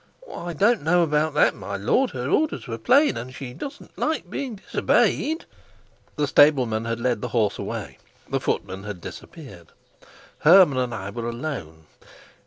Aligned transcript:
"I 0.33 0.53
don't 0.53 0.81
know 0.81 1.03
about 1.03 1.35
that, 1.35 1.53
my 1.53 1.77
lord: 1.77 2.09
her 2.09 2.27
orders 2.27 2.65
were 2.65 2.79
plain, 2.79 3.17
and 3.17 3.31
she 3.35 3.53
doesn't 3.53 3.95
like 3.99 4.31
being 4.31 4.55
disobeyed." 4.55 5.45
The 6.15 6.25
stableman 6.25 6.85
had 6.85 6.99
led 6.99 7.21
the 7.21 7.27
horse 7.27 7.59
away, 7.59 7.99
the 8.27 8.39
footman 8.39 8.81
had 8.83 8.99
disappeared, 8.99 9.67
Hermann 10.39 10.79
and 10.79 10.91
I 10.95 11.11
were 11.11 11.29
alone. 11.29 11.85